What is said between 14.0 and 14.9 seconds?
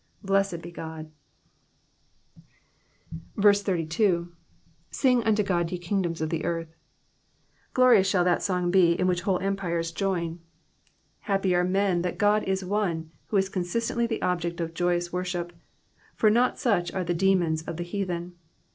the object of